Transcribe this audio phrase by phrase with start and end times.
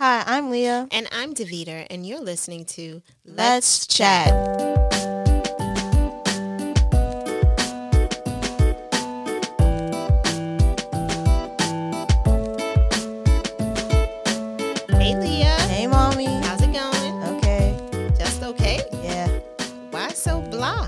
[0.00, 0.86] Hi, I'm Leah.
[0.92, 4.28] And I'm Davita, and you're listening to Let's, Chat.
[14.88, 15.56] Hey, Leah.
[15.66, 16.26] Hey, mommy.
[16.26, 17.24] How's it going?
[17.34, 18.14] Okay.
[18.16, 18.82] Just okay?
[19.02, 19.26] Yeah.
[19.90, 20.86] Why so blah?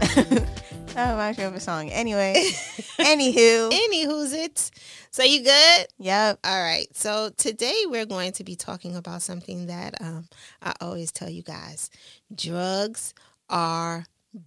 [0.94, 1.88] That reminds me of a song.
[1.90, 2.34] Anyway.
[3.00, 3.72] Anywho.
[3.72, 4.69] Anywho's it.
[5.12, 5.86] So you good?
[5.98, 6.38] Yep.
[6.44, 6.86] All right.
[6.96, 10.28] So today we're going to be talking about something that um,
[10.62, 11.90] I always tell you guys:
[12.34, 13.12] drugs
[13.48, 14.04] are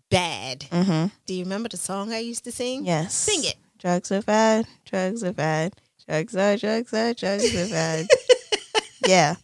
[0.10, 0.62] bad.
[0.72, 1.08] Mm-hmm.
[1.26, 2.86] Do you remember the song I used to sing?
[2.86, 3.14] Yes.
[3.14, 3.56] Sing it.
[3.78, 4.66] Drugs are bad.
[4.86, 5.74] Drugs are bad.
[6.08, 8.08] Drugs are drugs are drugs are bad.
[9.08, 9.36] yeah.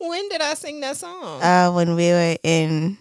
[0.00, 1.42] When did I sing that song?
[1.42, 2.98] Uh, when we were in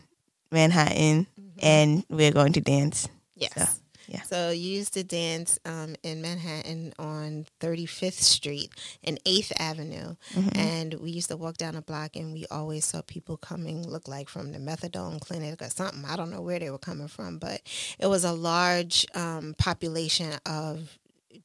[0.52, 1.60] Manhattan Mhm.
[1.64, 3.08] and we were going to dance.
[3.36, 3.54] Yes.
[3.56, 4.22] So, yeah.
[4.24, 8.72] So you used to dance um, in Manhattan on 35th Street
[9.04, 10.16] and 8th Avenue.
[10.34, 10.56] Mhm.
[10.58, 14.08] And we used to walk down a block and we always saw people coming, look
[14.08, 16.06] like from the methadone clinic or something.
[16.06, 17.62] I don't know where they were coming from, but
[18.00, 20.98] it was a large um, population of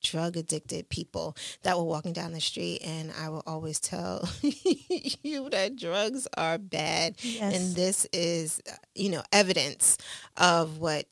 [0.02, 2.80] drug addicted people that were walking down the street.
[2.84, 7.54] And I will always tell you that drugs are bad Yes.
[7.56, 9.98] and this is uh, you know evidence
[10.36, 11.06] of what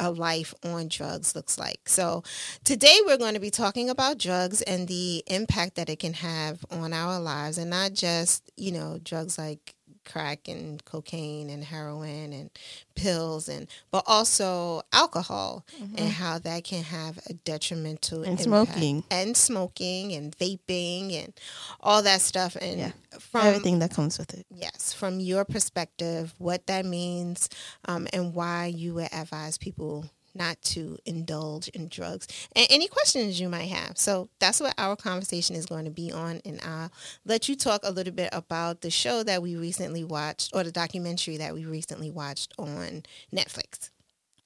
[0.00, 1.88] a life on drugs looks like.
[1.88, 2.24] So
[2.64, 6.64] today we're going to be talking about drugs and the impact that it can have
[6.70, 9.74] on our lives and not just you know drugs like
[10.10, 12.50] crack and cocaine and heroin and
[12.94, 15.64] pills and but also alcohol
[15.96, 18.30] and how that can have a detrimental Mm-hmm.
[18.30, 19.04] And smoking.
[19.10, 21.32] and smoking and vaping and
[21.80, 22.92] all that stuff and Yeah.
[23.18, 24.46] from Everything that comes with it.
[24.54, 27.48] Yes, from your perspective, what that means,
[27.86, 33.38] um, and why you would advise people not to indulge in drugs, and any questions
[33.38, 33.98] you might have.
[33.98, 36.90] So that's what our conversation is going to be on, and I'll
[37.26, 40.72] let you talk a little bit about the show that we recently watched, or the
[40.72, 43.02] documentary that we recently watched on
[43.34, 43.90] Netflix.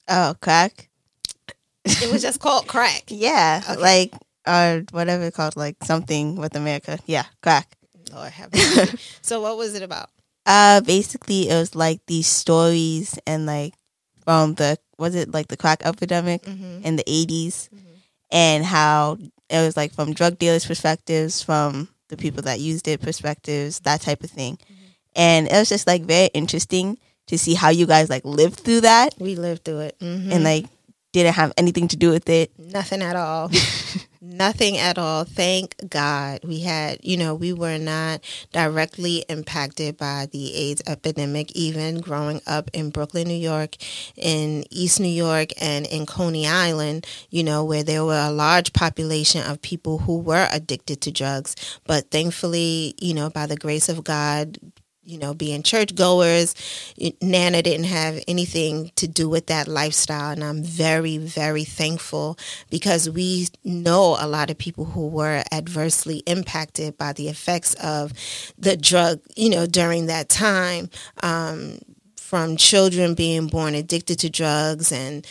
[0.07, 0.89] Oh, crack.
[1.85, 3.03] It was just called Crack.
[3.09, 3.61] Yeah.
[3.69, 3.81] Okay.
[3.81, 4.13] Like,
[4.47, 6.99] or whatever it's called, like something with America.
[7.05, 7.77] Yeah, crack.
[8.13, 8.97] Lord have mercy.
[9.21, 10.09] so what was it about?
[10.45, 13.73] Uh, basically, it was like these stories and like
[14.23, 16.85] from the was it like the crack epidemic Mm-hmm.
[16.85, 17.69] in the 80s
[18.31, 19.17] and how
[19.49, 24.01] it was like from drug dealers' perspectives, from the people that used it perspectives, that
[24.01, 24.57] type of thing.
[25.15, 26.97] And it was just like very interesting
[27.27, 30.31] to see how you guys like lived through that We lived through it, Mhm.
[30.31, 30.65] and like
[31.15, 32.51] didn't have anything to do with it.
[32.59, 33.49] Nothing at all.
[34.21, 35.23] Nothing at all.
[35.23, 36.41] Thank God.
[36.43, 38.21] We had, you know, we were not
[38.51, 43.77] directly impacted by the AIDS epidemic, even growing up in Brooklyn, New York,
[44.17, 48.73] in East New York, and in Coney Island, you know, where there were a large
[48.73, 51.55] population of people who were addicted to drugs.
[51.85, 54.57] But thankfully, you know, by the grace of God,
[55.05, 56.55] you know, being churchgoers,
[57.21, 60.31] Nana didn't have anything to do with that lifestyle.
[60.31, 62.37] And I'm very, very thankful
[62.69, 68.13] because we know a lot of people who were adversely impacted by the effects of
[68.57, 70.89] the drug, you know, during that time.
[71.21, 71.79] Um,
[72.17, 75.25] from children being born addicted to drugs and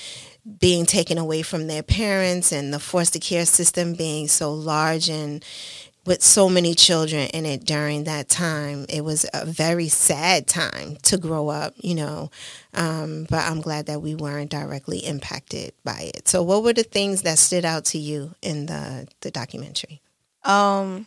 [0.60, 5.44] being taken away from their parents and the foster care system being so large and
[6.06, 8.86] with so many children in it during that time.
[8.88, 12.30] It was a very sad time to grow up, you know.
[12.74, 16.28] Um, but I'm glad that we weren't directly impacted by it.
[16.28, 20.02] So, what were the things that stood out to you in the the documentary?
[20.44, 21.06] Um,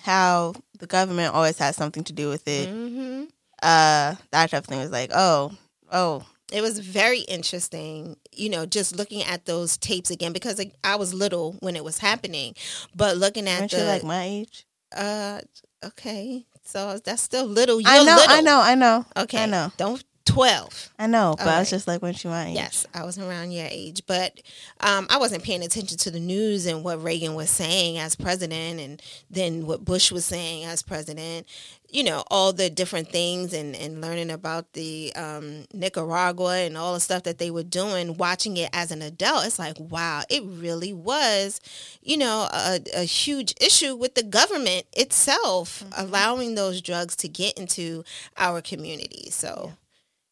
[0.00, 2.68] how the government always has something to do with it.
[2.68, 3.24] Mm-hmm.
[3.62, 5.52] Uh, that type of thing was like, oh,
[5.90, 10.96] oh, It was very interesting, you know, just looking at those tapes again because I
[10.96, 12.54] was little when it was happening,
[12.94, 14.64] but looking at aren't the you like my age?
[14.96, 15.40] uh,
[15.84, 17.80] okay, so that's still little.
[17.80, 18.36] You're I know, little.
[18.36, 19.06] I know, I know.
[19.16, 19.72] Okay, I know.
[19.76, 20.90] Don't twelve.
[20.98, 22.54] I know, but I was just like, when she my age?
[22.54, 24.40] Yes, I was around your age, but
[24.80, 28.80] um, I wasn't paying attention to the news and what Reagan was saying as president,
[28.80, 31.46] and then what Bush was saying as president.
[31.90, 36.92] You know, all the different things, and and learning about the um, Nicaragua and all
[36.94, 38.16] the stuff that they were doing.
[38.18, 41.60] Watching it as an adult, it's like, wow, it really was,
[42.02, 47.58] you know, a, a huge issue with the government itself allowing those drugs to get
[47.58, 48.04] into
[48.36, 49.30] our community.
[49.30, 49.72] So.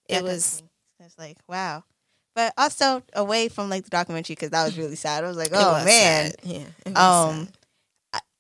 [0.09, 0.63] It was
[1.01, 1.83] It's like wow,
[2.35, 5.25] but also away from like the documentary because that was really sad.
[5.25, 6.37] I was like, oh was man, sad.
[6.45, 6.65] Yeah.
[6.95, 7.49] um, I-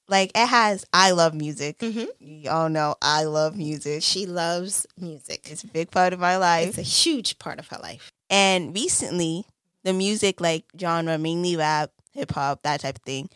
[0.09, 0.85] like it has.
[0.93, 1.79] I love music.
[1.79, 2.09] Mhm.
[2.21, 4.03] Y'all know I love music.
[4.03, 5.49] she loves music.
[5.51, 6.69] It's a big part of my life.
[6.69, 8.11] It's a huge part of her life.
[8.31, 9.45] And recently,
[9.85, 13.29] the music like genre, mainly rap, hip hop, that type of thing.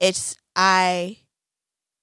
[0.00, 1.18] It's I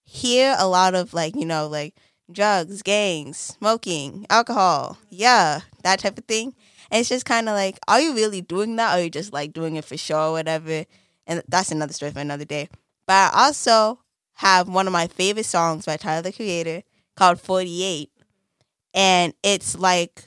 [0.04, 1.96] hear a lot of like you know like
[2.32, 6.54] drugs, gangs, smoking, alcohol, yeah, that type of thing.
[6.92, 9.34] And it's just kind of like, are you really doing that, or are you just
[9.34, 10.86] like doing it for show or whatever?
[11.26, 12.70] And that's another story for another day.
[13.08, 14.00] But I also
[14.36, 16.84] have one of my favorite songs by Tyler the Creator
[17.16, 18.10] called 48.
[18.94, 20.24] And it's like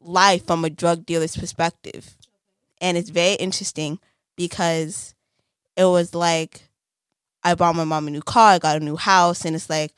[0.00, 2.16] life from a drug dealer's perspective.
[2.80, 3.98] And it's very interesting
[4.36, 5.14] because
[5.76, 6.62] it was like
[7.42, 9.92] I bought my mom a new car, I got a new house, and it's like,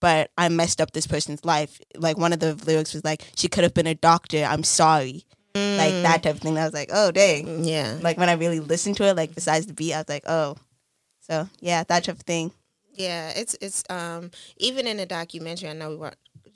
[0.00, 1.80] but I messed up this person's life.
[1.96, 5.24] Like one of the lyrics was like, she could have been a doctor, I'm sorry.
[5.54, 5.78] Mm.
[5.78, 6.58] Like that type of thing.
[6.58, 7.64] I was like, oh dang.
[7.64, 7.98] Yeah.
[8.00, 10.56] Like when I really listened to it, like besides the beat, I was like, oh.
[11.32, 12.52] So yeah, that type of thing.
[12.92, 15.70] Yeah, it's it's um even in the documentary.
[15.70, 16.12] I know we were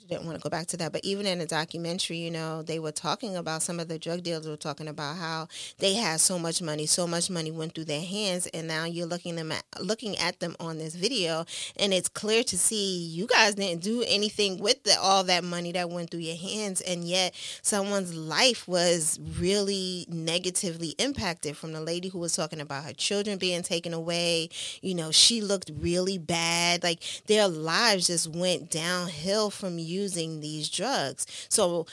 [0.07, 2.79] didn't want to go back to that, but even in the documentary, you know, they
[2.79, 5.47] were talking about some of the drug dealers were talking about how
[5.79, 9.07] they had so much money, so much money went through their hands, and now you're
[9.07, 11.45] looking them at looking at them on this video,
[11.77, 15.71] and it's clear to see you guys didn't do anything with the, all that money
[15.71, 21.57] that went through your hands, and yet someone's life was really negatively impacted.
[21.57, 24.49] From the lady who was talking about her children being taken away,
[24.81, 26.83] you know, she looked really bad.
[26.83, 31.25] Like their lives just went downhill from you using these drugs.
[31.49, 31.85] So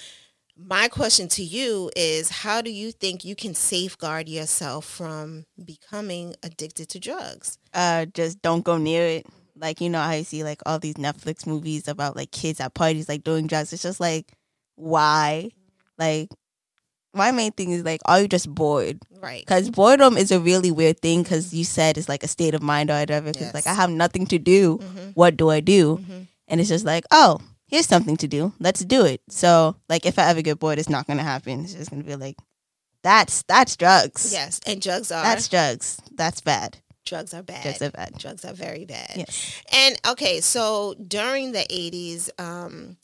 [0.56, 6.34] my question to you is how do you think you can safeguard yourself from becoming
[6.42, 7.58] addicted to drugs?
[7.72, 9.26] Uh just don't go near it.
[9.56, 12.74] Like you know how you see like all these Netflix movies about like kids at
[12.74, 13.72] parties like doing drugs.
[13.72, 14.32] It's just like
[14.76, 15.50] why?
[15.98, 16.28] Like
[17.14, 19.00] my main thing is like, are you just bored?
[19.22, 19.40] Right.
[19.40, 21.22] Because boredom is a really weird thing.
[21.22, 23.28] Because you said it's like a state of mind or whatever.
[23.28, 23.54] Because yes.
[23.54, 24.78] like I have nothing to do.
[24.78, 25.10] Mm-hmm.
[25.14, 25.98] What do I do?
[25.98, 26.22] Mm-hmm.
[26.48, 27.40] And it's just like, oh,
[27.74, 28.52] here's something to do.
[28.60, 29.20] Let's do it.
[29.28, 31.64] So like if I ever get bored, it's not gonna happen.
[31.64, 32.36] It's just gonna be like,
[33.02, 34.32] that's that's drugs.
[34.32, 36.00] Yes, and drugs are that's drugs.
[36.14, 36.78] That's bad.
[37.04, 37.62] Drugs are bad.
[37.64, 38.18] Drugs are bad.
[38.18, 39.10] Drugs are very bad.
[39.16, 39.60] Yes.
[39.72, 42.96] And okay, so during the eighties, um,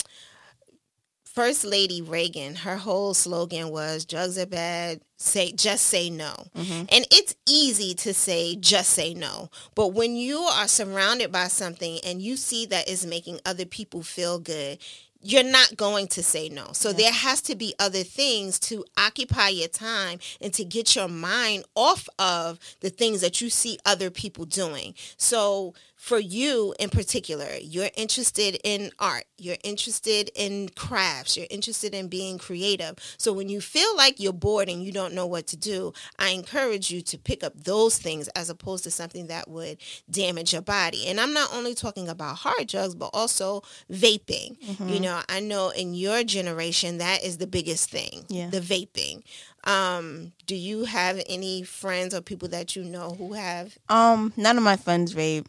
[1.33, 6.35] First Lady Reagan, her whole slogan was drugs are bad, say just say no.
[6.57, 6.87] Mm-hmm.
[6.91, 9.49] And it's easy to say just say no.
[9.77, 14.03] But when you are surrounded by something and you see that is making other people
[14.03, 14.79] feel good,
[15.23, 16.69] you're not going to say no.
[16.73, 16.97] So yeah.
[16.97, 21.65] there has to be other things to occupy your time and to get your mind
[21.77, 24.95] off of the things that you see other people doing.
[25.17, 31.95] So for you in particular, you're interested in art, you're interested in crafts, you're interested
[31.95, 32.97] in being creative.
[33.19, 36.31] So when you feel like you're bored and you don't know what to do, I
[36.31, 39.77] encourage you to pick up those things as opposed to something that would
[40.11, 41.07] damage your body.
[41.07, 43.63] And I'm not only talking about hard drugs, but also
[43.93, 44.59] vaping.
[44.59, 44.89] Mm-hmm.
[44.89, 48.49] You know, I know in your generation that is the biggest thing, yeah.
[48.49, 49.23] the vaping.
[49.65, 53.77] Um, do you have any friends or people that you know who have?
[53.91, 55.45] Um, none of my friends vape.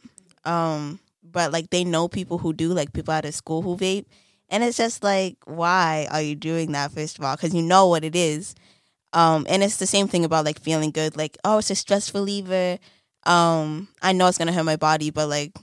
[0.45, 4.05] Um, but like they know people who do, like people out of school who vape.
[4.49, 7.35] And it's just like, why are you doing that, first of all?
[7.35, 8.53] Because you know what it is.
[9.13, 12.13] Um, and it's the same thing about like feeling good, like, oh, it's a stress
[12.13, 12.77] reliever.
[13.25, 15.55] Um, I know it's gonna hurt my body, but like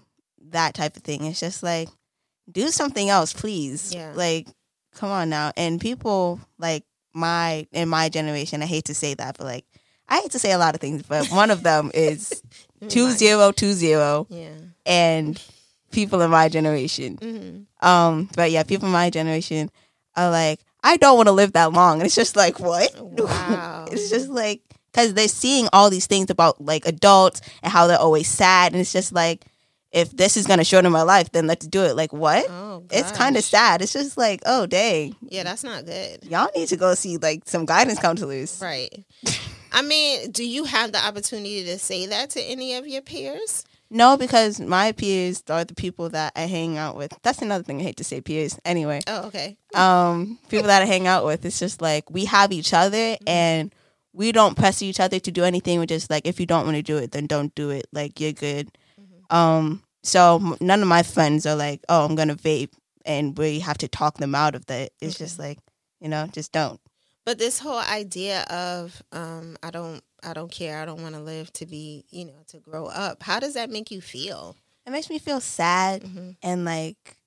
[0.51, 1.25] that type of thing.
[1.25, 1.89] It's just like,
[2.51, 3.95] do something else, please.
[3.95, 4.13] Yeah.
[4.15, 4.49] Like,
[4.95, 5.53] come on now.
[5.57, 6.85] And people like
[7.15, 9.65] my in my generation, I hate to say that, but like
[10.09, 12.43] I hate to say a lot of things, but one of them is
[12.89, 14.27] two zero two zero.
[14.31, 14.51] Yeah.
[14.87, 15.43] And
[15.91, 17.17] people in my generation.
[17.17, 17.87] Mm-hmm.
[17.87, 19.70] Um, but yeah, people in my generation
[20.17, 21.99] are like, I don't want to live that long.
[21.99, 22.94] And it's just like, what?
[23.01, 23.87] Wow.
[23.91, 27.99] it's just like because they're seeing all these things about like adults and how they're
[27.99, 29.44] always sad, and it's just like,
[29.93, 31.97] if this is gonna shorten my life, then let's do it.
[31.97, 32.47] Like what?
[32.49, 33.82] Oh, it's kind of sad.
[33.82, 35.17] It's just like, oh dang.
[35.23, 36.25] Yeah, that's not good.
[36.25, 38.61] Y'all need to go see like some guidance counselors.
[38.63, 39.05] Right.
[39.72, 43.65] I mean, do you have the opportunity to say that to any of your peers?
[43.91, 47.13] No, because my peers are the people that I hang out with.
[47.22, 48.58] That's another thing I hate to say peers.
[48.65, 49.01] Anyway.
[49.06, 49.56] Oh, okay.
[49.75, 53.29] Um, people that I hang out with, it's just like we have each other mm-hmm.
[53.29, 53.75] and
[54.13, 55.79] we don't press each other to do anything.
[55.79, 57.87] We're just like, if you don't want to do it, then don't do it.
[57.93, 58.69] Like you're good.
[59.01, 59.34] Mm-hmm.
[59.34, 62.72] Um, so none of my friends are like, oh, I'm gonna vape,
[63.05, 64.91] and we have to talk them out of that.
[65.01, 65.25] It's okay.
[65.25, 65.58] just like,
[66.01, 66.81] you know, just don't.
[67.29, 71.20] But this whole idea of um, I don't I don't care, I don't want to
[71.20, 73.23] live to be, you know, to grow up.
[73.23, 74.56] How does that make you feel?
[74.87, 76.31] It makes me feel sad mm-hmm.
[76.43, 77.19] and like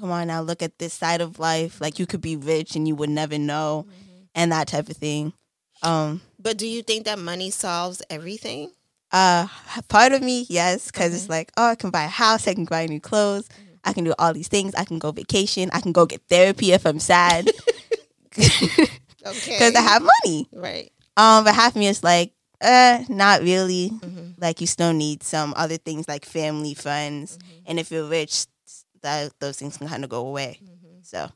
[0.00, 1.80] come on now, look at this side of life.
[1.80, 4.24] Like you could be rich and you would never know mm-hmm.
[4.34, 5.32] and that type of thing.
[5.80, 8.72] Um But do you think that money solves everything?
[9.12, 9.46] Uh
[9.86, 11.16] part of me, yes, because mm-hmm.
[11.18, 13.76] it's like, oh, I can buy a house, I can buy new clothes, mm-hmm.
[13.84, 16.72] I can do all these things, I can go vacation, I can go get therapy
[16.72, 17.48] if I'm sad.
[19.46, 20.48] Because I have money.
[20.52, 20.92] Right.
[21.16, 23.90] Um, but half me is like, uh, not really.
[23.90, 24.32] Mm-hmm.
[24.40, 27.62] Like you still need some other things like family, friends, mm-hmm.
[27.66, 28.46] and if you're rich,
[29.02, 30.58] that those things can kind of go away.
[30.62, 31.04] Mhm.
[31.06, 31.28] So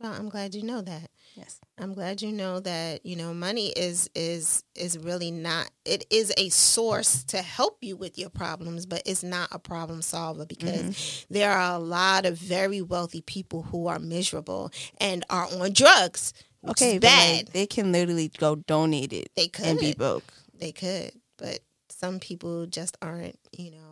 [0.00, 1.10] Well, I'm glad you know that.
[1.34, 6.04] yes, I'm glad you know that you know money is is is really not it
[6.10, 10.46] is a source to help you with your problems but it's not a problem solver
[10.46, 11.34] because Mm-hmm.
[11.34, 16.32] there are a lot of very wealthy people who are miserable and are on drugs
[16.66, 20.24] which okay, bad like, they can literally go donate it they could and be broke.
[20.58, 23.85] they could but some people just aren't you know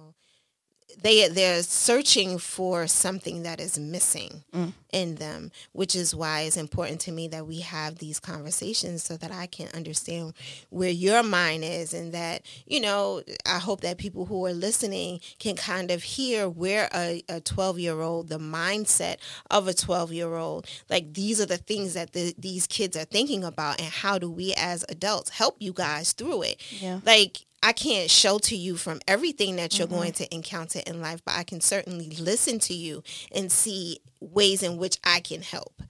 [1.03, 4.73] they they're searching for something that is missing Mm.
[4.93, 9.17] in them which is why it's important to me that we have these conversations so
[9.17, 10.35] that I can understand
[10.71, 15.21] where your mind is and that you know I hope that people who are listening
[15.39, 19.17] can kind of hear where a, a 12 year old the mindset
[19.51, 23.05] of a 12 year old like these are the things that the, these kids are
[23.05, 27.01] thinking about and how do we as adults help you guys through it Yeah.
[27.05, 31.35] like I can't shelter you from everything that you're going to encounter in life, but
[31.35, 33.03] I can certainly listen to you
[33.35, 35.83] and see ways in which I can help.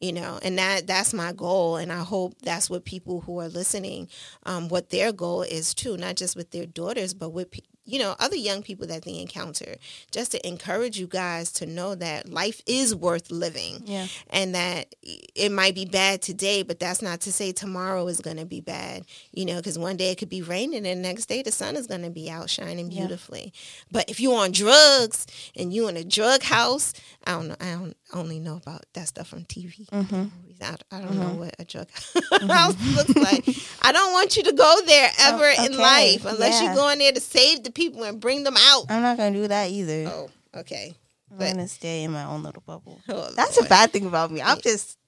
[0.00, 3.48] You know, and that that's my goal, and I hope that's what people who are
[3.48, 4.08] listening,
[4.44, 7.50] um, what their goal is too, not just with their daughters, but with
[7.84, 9.76] you know other young people that they encounter,
[10.10, 14.06] just to encourage you guys to know that life is worth living Yeah.
[14.30, 18.36] and that it might be bad today, but that's not to say tomorrow is going
[18.36, 21.26] to be bad, you know, because one day it could be raining and the next
[21.26, 23.00] day the sun is going to be out shining Yeah.
[23.00, 23.52] beautifully.
[23.90, 26.92] But if you're on drugs and you in a drug house,
[27.24, 29.88] I don't know, I don't only know about that stuff from TV.
[29.90, 30.24] Mm-hmm.
[30.62, 31.88] I, I don't know what a drug
[32.50, 33.48] house looks like.
[33.82, 35.76] I don't want you to go there ever in Oh, okay.
[35.78, 36.70] life unless Yeah.
[36.70, 38.86] you go in there to save the people and bring them out.
[38.88, 40.04] I'm not gonna do that either.
[40.08, 40.28] Oh,
[40.60, 40.94] okay.
[41.30, 43.00] I'm but- gonna stay in my own little bubble.
[43.08, 43.66] Oh, That's Lord.
[43.66, 44.42] a bad thing about me.
[44.42, 44.98] I'm just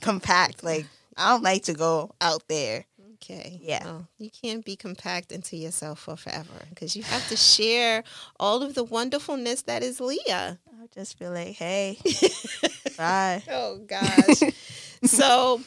[0.00, 0.62] compact.
[0.62, 0.86] Like
[1.16, 2.84] I don't like to go out there.
[3.14, 3.58] Okay.
[3.62, 3.84] Yeah.
[3.84, 8.04] Well, you can't be compact into yourself for forever because you have to share
[8.38, 10.58] all of the wonderfulness that is Leah.
[10.80, 11.98] I just feel like, hey,
[12.96, 13.42] bye.
[13.50, 14.52] Oh gosh.
[15.04, 15.60] so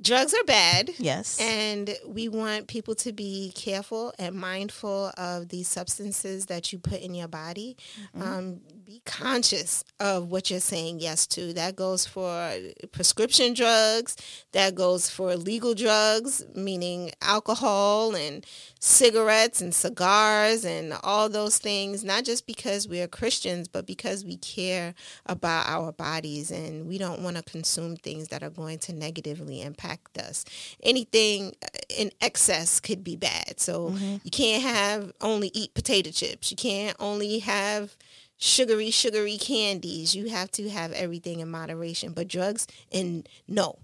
[0.00, 0.90] drugs are bad.
[0.98, 1.38] Yes.
[1.40, 7.00] And we want people to be careful and mindful of the substances that you put
[7.00, 7.76] in your body.
[8.14, 11.52] Um, be conscious of what you're saying yes to.
[11.52, 12.54] That goes for
[12.90, 14.16] prescription drugs,
[14.52, 18.46] that goes for legal drugs, meaning alcohol and
[18.80, 24.24] cigarettes and cigars and all those things, not just because we are Christians, but because
[24.24, 24.94] we care
[25.26, 29.60] about our bodies and we don't want to consume things that are going to negatively
[29.60, 30.46] impact us.
[30.82, 33.60] Anything uh, in excess could be bad.
[33.60, 34.16] So mm-hmm.
[34.22, 36.50] you can't have only eat potato chips.
[36.50, 37.94] You can't only have
[38.38, 40.14] sugary, sugary candies.
[40.14, 42.12] You have to have everything in moderation.
[42.12, 43.78] But drugs, and no,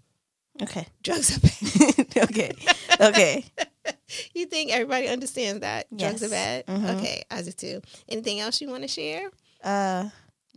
[0.62, 0.86] okay.
[1.02, 2.16] drugs are bad.
[2.30, 2.52] okay.
[3.00, 3.44] Okay.
[4.34, 6.66] you think everybody understands that drugs are bad?
[6.66, 6.96] Mhm.
[6.96, 7.82] Okay, I do too.
[8.08, 9.30] Anything else you want to share?
[9.62, 10.08] Uh,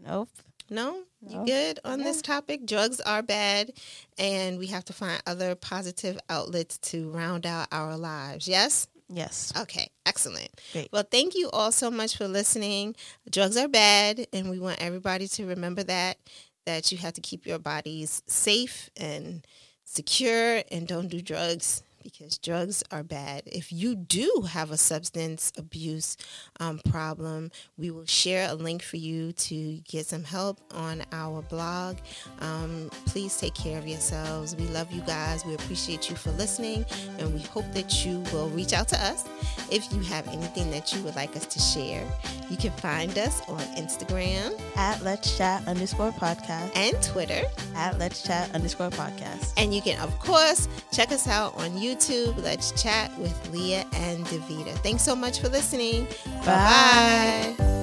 [0.05, 0.29] nope.
[0.69, 2.65] No, you good on this topic?
[2.65, 3.71] Drugs are bad,
[4.17, 8.49] and we have to find other positive outlets to round out our lives.
[8.49, 8.87] Yes.
[9.09, 9.53] Yes.
[9.57, 10.49] Okay, excellent.
[10.73, 10.89] Great.
[10.91, 12.95] Well, thank you all so much for listening.
[13.29, 16.17] Drugs are bad, and we want everybody to remember that
[16.65, 19.47] that you have to keep your bodies safe and
[19.85, 23.43] secure and don't do drugs because drugs are bad.
[23.45, 26.15] If you do have a substance abuse
[26.61, 31.41] um, problem, we will share a link for you to get some help on our
[31.41, 31.97] blog.
[32.39, 34.55] Um, please take care of yourselves.
[34.55, 35.45] We love you guys.
[35.45, 36.85] We appreciate you for listening,
[37.19, 39.25] and we hope that you will reach out to us
[39.69, 42.07] if you have anything that you would like us to share.
[42.49, 46.71] You can find us on Instagram At Let's Chat underscore podcast.
[46.73, 47.41] and Twitter.
[47.75, 49.51] At Let's Chat underscore podcast.
[49.57, 51.96] And you can, of course, check us out on YouTube.
[52.37, 54.73] Let's chat with Leah and Davita.
[54.79, 56.07] Thanks so much for listening.
[56.45, 56.45] Bye.
[56.45, 57.76] Bye bye.